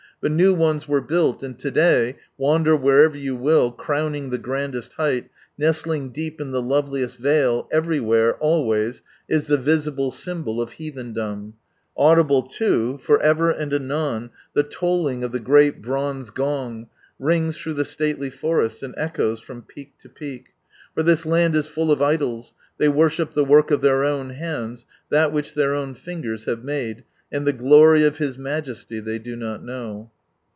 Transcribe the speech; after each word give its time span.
But 0.23 0.31
new 0.31 0.53
ones 0.53 0.87
were 0.87 1.01
built, 1.01 1.41
and 1.41 1.57
to 1.57 1.71
day, 1.71 2.15
wander 2.37 2.75
wherever 2.75 3.17
you 3.17 3.35
will, 3.35 3.71
crowning 3.71 4.29
the 4.29 4.37
grandest 4.37 4.93
height, 4.93 5.31
nestling 5.57 6.11
deep 6.11 6.39
in 6.39 6.51
the 6.51 6.61
loveliest 6.61 7.17
vale, 7.17 7.67
everywhere, 7.71 8.35
always 8.37 9.01
is 9.27 9.47
the 9.47 9.57
visible 9.57 10.11
symbol 10.11 10.61
of 10.61 10.73
heathendom; 10.73 11.55
audible 11.97 12.47
loo, 12.59 12.99
for 12.99 13.19
ever 13.19 13.49
and 13.49 13.73
anon 13.73 14.29
the 14.53 14.61
tolling 14.61 15.23
of 15.23 15.31
the 15.31 15.39
great 15.39 15.81
bronze 15.81 16.29
gong 16.29 16.87
rings 17.17 17.57
through 17.57 17.73
the 17.73 17.83
stately 17.83 18.29
forest, 18.29 18.83
and 18.83 18.93
echoes 18.97 19.39
from 19.39 19.63
peak 19.63 19.97
to 20.01 20.07
peak, 20.07 20.49
For" 20.93 21.01
this 21.01 21.25
land 21.25 21.55
is 21.55 21.65
full 21.65 21.91
of 21.91 21.99
idols, 21.99 22.53
they 22.77 22.89
worship 22.89 23.33
the 23.33 23.43
work 23.45 23.71
of 23.71 23.81
their 23.81 24.03
own 24.03 24.29
hands, 24.29 24.85
that 25.09 25.31
which 25.33 25.55
their 25.55 25.73
own 25.73 25.95
fingers 25.95 26.45
have 26.45 26.63
made," 26.63 27.05
and" 27.33 27.47
the 27.47 27.53
glory 27.53 28.03
of 28.03 28.17
His 28.17 28.37
Majesty" 28.37 28.99
they 28.99 29.17
do 29.17 29.37
not 29.37 29.63
know. 29.63 30.11